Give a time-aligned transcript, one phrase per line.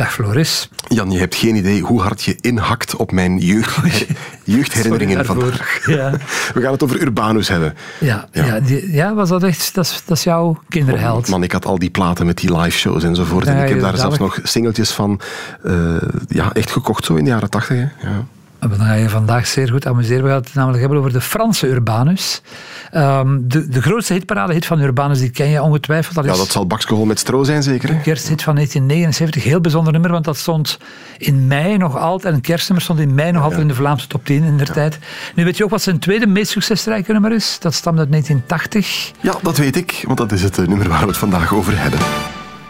[0.00, 0.68] Dag Floris.
[0.88, 3.76] Jan, je hebt geen idee hoe hard je inhakt op mijn jeugd,
[4.44, 5.86] jeugdherinneringen vandaag.
[5.86, 6.10] Ja.
[6.54, 7.74] We gaan het over Urbanus hebben.
[7.98, 8.44] Ja, Ja.
[8.44, 8.60] ja.
[8.60, 11.28] die- ja, was dat echt, dat is, dat is jouw kinderheld.
[11.28, 13.46] Man, ik had al die platen met die live shows enzovoort.
[13.46, 15.20] en ik heb daar zelfs nog singeltjes van
[15.62, 15.96] eh,
[16.28, 17.76] ja, echt gekocht zo in de jaren tachtig.
[18.02, 18.24] Ja.
[18.60, 20.22] Maar Dan ga je vandaag zeer goed amuseren.
[20.22, 22.42] We gaan het namelijk hebben over de Franse Urbanus.
[22.90, 26.14] Ehm, de, de grootste hitparade hit van Urbanus, die ken je ongetwijfeld.
[26.14, 27.88] Dat ja, dat zal bakskool met stro zijn zeker.
[27.88, 27.94] hè?
[27.94, 29.44] een kersthit van 1979.
[29.44, 30.78] Heel bijzonder nummer, want dat stond
[31.18, 32.34] in mei nog altijd.
[32.34, 34.98] Een kerstnummer stond in mei nog altijd in de Vlaamse top 10 in der tijd.
[35.34, 37.58] Nu weet je ook wat zijn tweede meest succesrijke nummer is?
[37.60, 39.12] Dat stamt uit 1980.
[39.20, 41.78] Ja, dat weet ik, want dat is het eh, nummer waar we het vandaag over
[41.78, 42.00] hebben.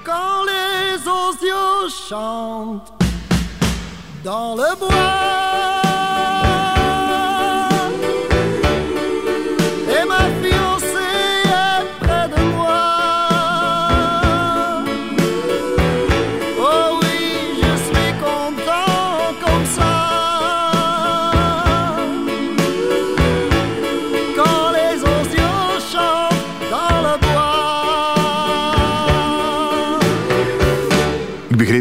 [0.03, 2.93] Quand les chantent
[4.23, 5.40] dans le bois.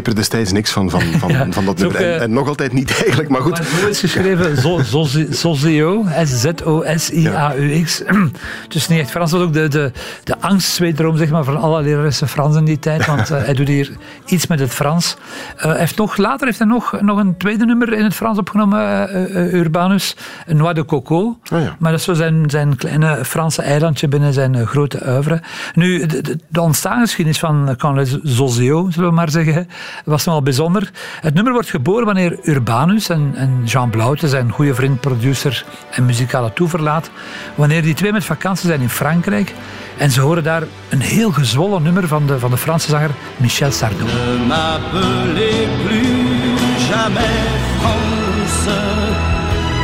[0.02, 1.96] Begreep er destijds niks van, van, van, Ja, van dat nummer.
[1.96, 3.58] En, eh, en nog altijd niet eigenlijk, maar goed.
[3.58, 4.56] Maar hoe is geschreven?
[4.56, 8.02] Zo- Zozi- Zozio, S-Z-O-S-I-A-U-X.
[8.68, 9.92] Dus niet echt Frans, dat was ook de, de,
[10.24, 13.06] de angstzweetdroom zeg maar, van alle leraressen Frans in die tijd.
[13.06, 13.90] Want eh, hij doet hier
[14.26, 15.16] iets met het Frans.
[15.56, 19.08] Hij heeft nog, later heeft hij nog, nog een tweede nummer in het Frans opgenomen,
[19.56, 20.16] Urbanus.
[20.46, 21.38] Noix de Coco.
[21.52, 21.76] Ah, ja.
[21.78, 25.42] Maar dat is zo zijn, zijn kleine Franse eilandje binnen zijn grote oeuvre.
[25.74, 29.68] Nu, de, de, de ontstaansgeschiedenis van les Zozio, zullen we maar zeggen,
[30.04, 30.90] was nogal bijzonder.
[31.20, 36.52] Het nummer wordt geboren wanneer Urbanus en, Jean Blaute, zijn goede vriend, producer en muzikale
[36.52, 37.10] toeverlaat,
[37.54, 39.54] wanneer die twee met vakantie zijn in Frankrijk
[39.98, 43.70] en ze horen daar een heel gezwollen nummer van de, van de Franse zanger Michel
[43.70, 44.08] Sardou.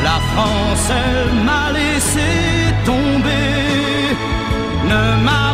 [0.02, 0.92] La France,
[1.44, 3.66] m'a laissé tomber.
[4.88, 5.45] Ne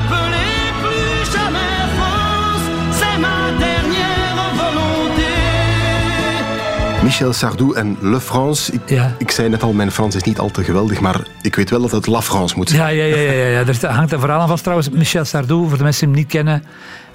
[7.02, 8.72] Michel Sardou en Le France.
[8.72, 9.14] Ik, Ja.
[9.18, 11.80] ik zei net al, mijn Frans is niet al te geweldig, maar ik weet wel
[11.80, 12.80] dat het La France moet zijn.
[12.80, 13.64] Ja, ja, ja, ja, ja, ja.
[13.66, 14.90] er hangt een verhaal aan vast trouwens.
[14.90, 16.62] Michel Sardou, voor de mensen die hem niet kennen.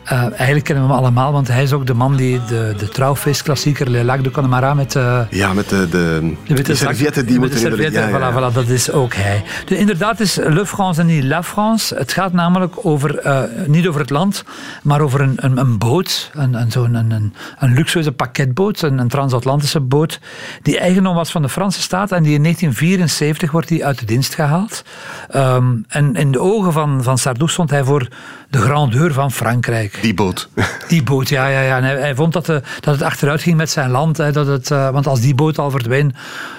[0.07, 2.87] Eh, eigenlijk kennen we hem allemaal, want hij is ook de man die de, de
[2.89, 4.95] trouwfeestklassieker Le Lac de Connemara met...
[4.95, 7.67] eh, Ja, met de, de, de de servietten die de moeten de...
[7.67, 8.51] servietten, ja, voilà, ja.
[8.51, 9.43] voilà, dat is ook hij.
[9.65, 11.95] Dus inderdaad is Le France en niet La France.
[11.95, 14.43] Het gaat namelijk over, eh, niet over het land,
[14.83, 16.29] maar over een, een, een boot.
[16.33, 20.19] Een, een, zo'n, een, een, een luxueuze pakketboot, een, een transatlantische boot,
[20.61, 24.05] die eigendom was van de Franse staat en die in 1974 wordt die uit de
[24.05, 24.83] dienst gehaald.
[25.29, 28.07] Ehm, en in de ogen van, van Sardou stond hij voor
[28.49, 29.96] de grandeur van Frankrijk.
[30.01, 30.49] Die boot.
[30.87, 31.77] Die boot, ja, ja, ja.
[31.77, 34.17] En hij, vond dat, de, dat het achteruit ging met zijn land.
[34.17, 36.15] Hè, dat het, eh, want als die boot al verdween,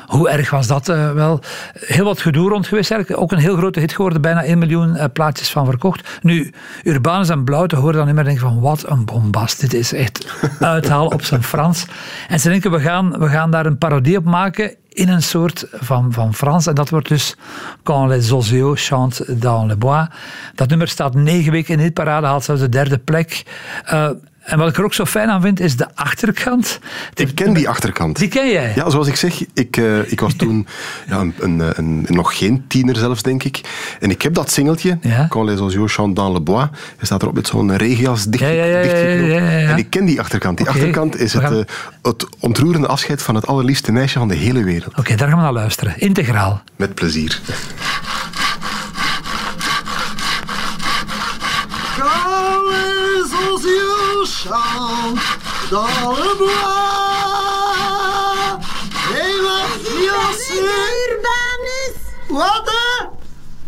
[0.09, 1.41] hoe erg was dat eh, wel?
[1.73, 3.23] Heel wat gedoe rond geweest eigenlijk.
[3.23, 6.19] Ook een heel grote hit geworden, bijna 1 miljoen eh, plaatjes van verkocht.
[6.23, 6.53] Nu,
[6.85, 9.61] Urbanus en Blauw te horen dan niet meer denken van wat een bombast.
[9.61, 10.27] Dit is echt
[10.61, 11.87] uithalen op zijn Frans.
[12.29, 15.67] En ze denken, we gaan, we gaan daar een parodie op maken in een soort
[15.73, 16.67] van, van Frans.
[16.67, 17.37] En dat wordt dus
[17.83, 20.07] Quand les oiseaux chantent dans le bois.
[20.55, 23.43] Dat nummer staat negen weken in de hitparade, haalt zelfs de derde plek.
[23.85, 24.11] Eh,
[24.49, 26.79] en wat ik er ook zo fijn aan vind, is de achterkant.
[27.15, 28.17] Ik ken die achterkant.
[28.19, 28.73] Die ken jij?
[28.75, 30.67] Ja, zoals ik zeg, ik, eh, ik was toen
[31.09, 33.61] ja, een, een, een- nog geen tiener zelfs, denk ik.
[34.01, 35.27] En ik heb dat singeltje, Ja.
[35.29, 36.67] Quand les oiseaux chantent dans le bois.
[36.97, 38.81] Hij staat erop met zo'n regenjas dicht, Ja, ja.
[39.69, 40.57] En ik ken die achterkant.
[40.59, 41.65] Die achterkant is het, gaan- eh,
[42.03, 44.99] het ontroerende afscheid van het allerliefste meisje van de hele wereld.
[44.99, 45.95] Oké, daar gaan we naar luisteren.
[46.01, 46.63] Integraal.
[46.77, 47.41] Met plezier.
[51.97, 53.33] Quand les
[54.45, 55.19] chantent
[55.71, 56.89] dans le bois.
[59.45, 60.63] Ma fiancée.
[61.11, 61.99] Urbanus,
[62.29, 62.71] Wat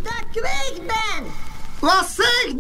[0.03, 1.23] dat ik weg ben.
[1.81, 2.55] Wat zeg je?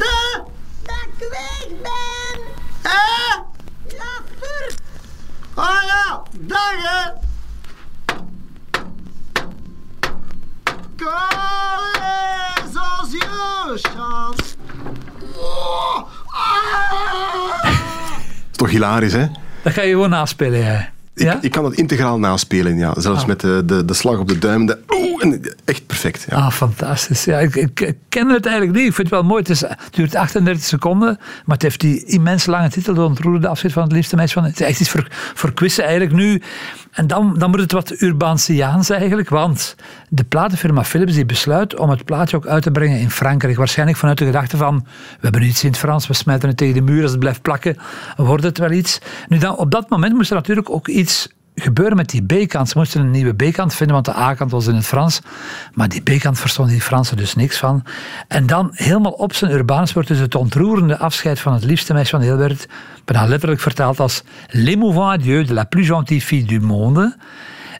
[0.82, 2.40] Dat ik weg ben.
[2.82, 3.36] Hè?
[3.84, 4.74] Laffer,
[5.54, 7.12] Ah ja, dag hè.
[10.96, 11.32] Quand
[12.00, 14.56] les osios chantent.
[15.36, 16.80] Oh, ah.
[18.49, 19.26] is toch hilarisch, hè?
[19.62, 20.90] Dat ga je gewoon naspelen, jij.
[21.14, 21.34] Ja?
[21.36, 22.94] Ik, ik kan het integraal naspelen, ja.
[22.96, 23.26] Zelfs Ah.
[23.28, 24.66] met de, de, de slag op de duim.
[24.66, 24.78] De,
[25.64, 26.36] echt perfect, ja.
[26.36, 27.24] Ah, fantastisch.
[27.24, 28.86] Ja, ik, ik, ken het eigenlijk niet.
[28.86, 29.42] Ik vind het wel mooi.
[29.46, 33.82] Het, duurt 38 seconden, maar het heeft die immens lange titel, De ontroerende afscheid van
[33.82, 34.34] het liefste meisje.
[34.34, 36.42] Van, het is echt iets voor, voor eigenlijk nu.
[36.90, 39.76] En dan, dan moet het wat Urbaansiaans eigenlijk, want
[40.08, 43.56] de platenfirma Philips die besluit om het plaatje ook uit te brengen in Frankrijk.
[43.56, 46.74] Waarschijnlijk vanuit de gedachte van, we hebben iets in het Frans, we smijten het tegen
[46.74, 47.76] de muur, als het blijft plakken,
[48.16, 48.98] wordt het wel iets.
[49.28, 51.28] Nu dan, op dat moment moest er natuurlijk ook iets
[51.60, 52.68] gebeuren met die B-kant.
[52.68, 55.20] Ze moesten een nieuwe B-kant vinden, want de A-kant was in het Frans.
[55.74, 57.84] Maar die B-kant verstonden die Fransen dus niks van.
[58.28, 62.10] En dan helemaal op zijn Urbanus wordt dus het ontroerende afscheid van het liefste meisje
[62.10, 62.66] van wereld,
[63.04, 67.16] bijna letterlijk vertaald als L'émouvant adieu de la plus gentille fille du monde.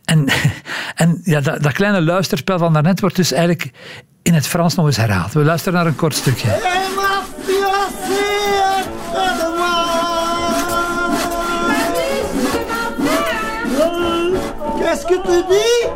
[0.05, 0.27] En,
[0.95, 3.71] en ja, dat, dat kleine luisterspel van daarnet wordt dus eigenlijk
[4.23, 5.33] in het Frans nog eens herhaald.
[5.33, 6.49] We luisteren naar een kort stukje.
[14.91, 15.89] Qu'est-ce que tu dis?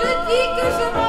[0.00, 1.05] Je dis que je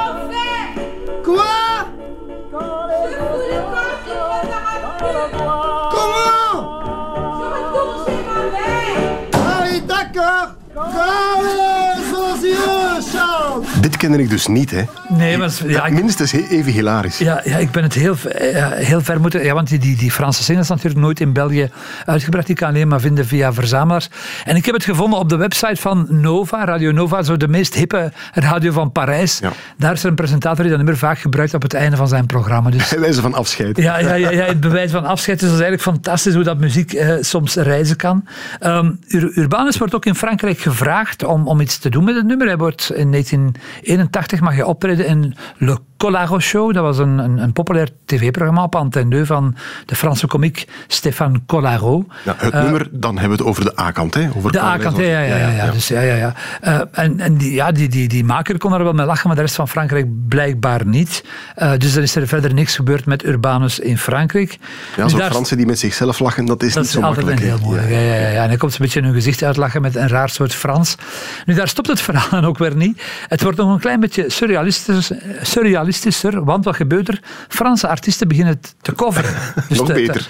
[13.88, 14.84] Dit kende ik dus niet, hè.
[15.08, 17.18] Nee, maar ja, ik, Minstens even hilarisch.
[17.18, 19.44] Ja, ja, ik ben het heel, eh, heel ver moeten...
[19.44, 21.70] Ja, want die, die, die Franse singles natuurlijk nooit in België
[22.06, 22.48] uitgebracht.
[22.48, 24.10] Die kan alleen maar vinden via verzamelaars.
[24.46, 27.74] En ik heb het gevonden op de website van Nova, Radio Nova, zo de meest
[27.74, 29.40] hippe radio van Parijs.
[29.40, 29.52] Ja.
[29.78, 32.26] Daar is er een presentator die dat nummer vaak gebruikt op het einde van zijn
[32.26, 32.70] programma.
[32.70, 33.78] Dus Bij wijze van afscheid.
[33.78, 35.40] ja, ja, ja, ja, het bewijs van afscheid.
[35.40, 38.26] Dus dat is eigenlijk fantastisch hoe dat muziek eh, soms reizen kan.
[38.60, 42.26] Ehm, Ur- Urbanus wordt ook in Frankrijk gevraagd om, om iets te doen met het
[42.26, 42.48] nummer.
[42.48, 43.10] Hij wordt in
[43.82, 46.74] 1981 mag je optreden in Le Collaro Show.
[46.74, 49.56] Dat was een, een, een populair tv-programma op Antenne 2 van
[49.86, 52.06] de Franse komiek Stéphane Collaro.
[52.26, 54.28] Ja, het Eh, nummer, dan hebben we het over de A-kant, hè.
[54.38, 55.72] Over de A-kant, ja, ja, ja, ja, ja.
[55.72, 56.34] Dus, ja, ja, ja.
[56.62, 59.36] Eh, en en die, ja, die, die, die maker kon er wel mee lachen, maar
[59.36, 61.24] de rest van Frankrijk blijkbaar niet.
[61.56, 64.58] Eh, dus er is er verder niks gebeurd met Urbanus in Frankrijk.
[64.96, 67.26] Ja, Nu, zo'n Fransen die met zichzelf lachen, dat is dat niet is zo altijd
[67.26, 67.52] makkelijk.
[67.52, 67.58] een hè.
[67.58, 67.90] heel moeilijk.
[67.92, 68.00] Ja.
[68.00, 68.42] Ja, ja, ja.
[68.44, 70.96] En dan komt ze een beetje in hun gezicht uitlachen met een raar soort Frans.
[71.46, 73.02] Nu, daar stopt het verhaal dan ook weer niet.
[73.28, 75.12] Het wordt nog een klein beetje surrealistisch,
[75.94, 77.22] surrealistischer, want wat gebeurt er?
[77.48, 79.32] Franse artiesten beginnen het te coveren.
[79.70, 80.28] Dus Nog te- te- beter.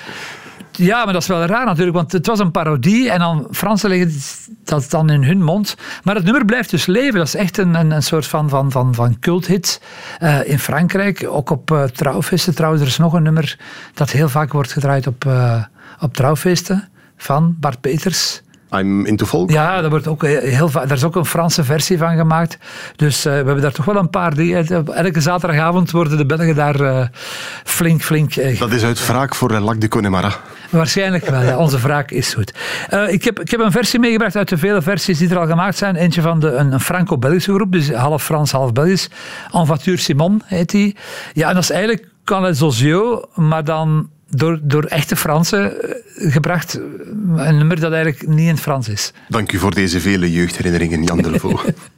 [0.71, 3.89] ja, maar dat is wel raar natuurlijk, want het was een parodie en dan Fransen
[3.89, 4.21] leggen
[4.63, 5.75] dat dan in hun mond.
[6.03, 7.17] Maar het nummer blijft dus leven.
[7.17, 9.81] Dat is echt een, een, een soort van, van, van, van culthit
[10.19, 11.25] eh, in Frankrijk.
[11.29, 12.55] Ook op eh, trouwfeesten.
[12.55, 13.59] Trouwens, er is nog een nummer
[13.93, 15.63] dat heel vaak wordt gedraaid op, eh,
[15.99, 18.41] op trouwfeesten van Bart Peters.
[18.71, 19.51] I'm into folk.
[19.51, 22.57] Ja, daar, wordt ook heel va- daar is ook een Franse versie van gemaakt.
[22.95, 24.35] Dus eh, we hebben daar toch wel een paar.
[24.35, 27.05] Die, eh, elke zaterdagavond worden de Belgen daar eh,
[27.63, 30.31] flink, flink eh, Dat is uit wraak voor eh, Lac de Connemara.
[30.69, 31.57] Waarschijnlijk wel, ja.
[31.57, 32.53] Onze wraak is goed.
[32.89, 35.47] Eh, ik, heb, ik heb een versie meegebracht uit de vele versies die er al
[35.47, 35.95] gemaakt zijn.
[35.95, 39.09] Eentje van de, een, een Franco-Belgische groep, dus half Frans, half Belgisch.
[39.51, 40.95] En voiture Simon heet die.
[41.33, 46.79] Ja, en dat is eigenlijk Calais Ozio, maar dan door, door echte Fransen eh, gebracht.
[47.35, 49.11] Een nummer dat eigenlijk niet in het Frans is.
[49.29, 51.63] Dank u voor deze vele jeugdherinneringen, Jan Delvaux.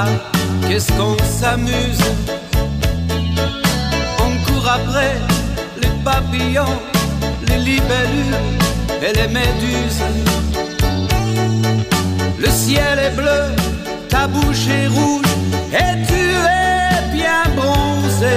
[0.00, 0.04] Ah,
[0.68, 2.04] qu'est-ce qu'on s'amuse?
[4.24, 5.16] On court après
[5.82, 6.78] les papillons,
[7.48, 8.38] les libellules
[9.02, 10.02] et les méduses.
[12.38, 13.42] Le ciel est bleu,
[14.08, 15.32] ta bouche est rouge
[15.72, 16.22] et tu
[16.62, 18.36] es bien bronzé.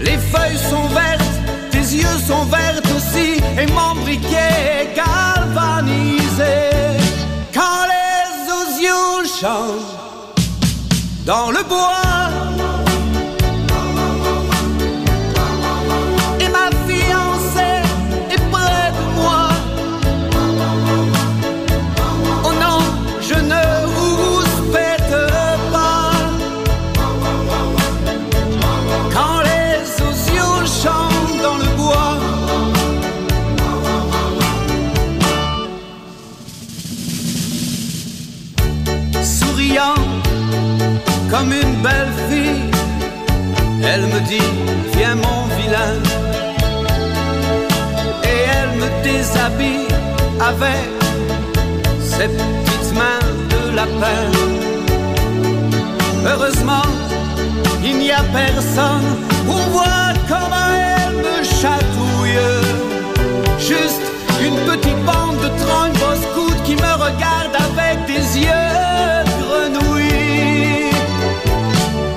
[0.00, 1.36] Les feuilles sont vertes,
[1.70, 4.79] tes yeux sont verts aussi, et mon briquet
[11.30, 12.09] dans le bois,
[49.30, 49.88] me déshabille
[50.40, 50.88] avec
[52.02, 54.22] ses petites mains de lapin.
[56.26, 56.88] Heureusement,
[57.84, 62.38] il n'y a personne pour voir comment elle me chatouille.
[63.58, 64.02] Juste
[64.42, 68.70] une petite bande de trognes boscoutes qui me regarde avec des yeux
[69.40, 70.90] grenouilles.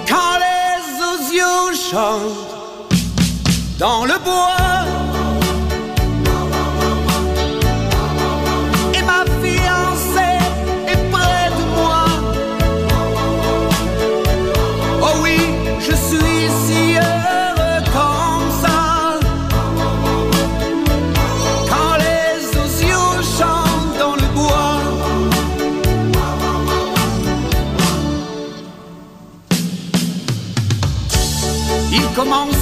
[0.08, 0.82] Quand les
[1.14, 2.54] osios chantent
[3.80, 4.63] dans le bois.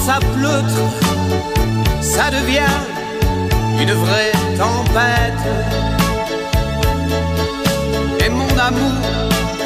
[0.08, 0.82] À pleutre,
[2.00, 2.78] ça devient
[3.80, 5.46] une vraie tempête.
[8.24, 8.92] Et mon amour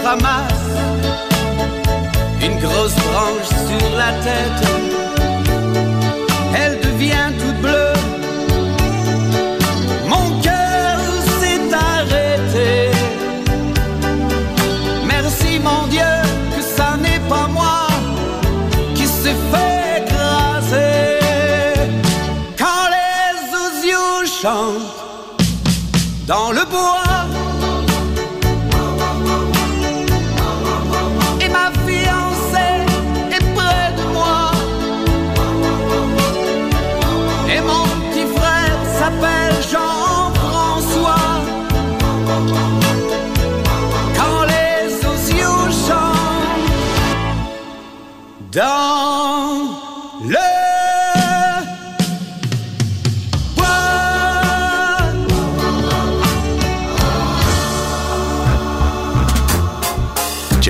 [0.04, 0.66] ramasse
[2.42, 4.95] une grosse branche sur la tête.
[26.46, 27.35] Dans le bois.